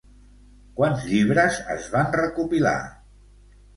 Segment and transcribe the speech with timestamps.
[0.77, 2.77] Quants llibres es van recopilar?